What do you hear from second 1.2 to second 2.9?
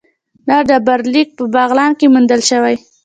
په بغلان کې موندل شوی